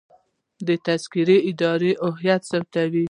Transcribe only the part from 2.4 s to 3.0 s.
ثبتوي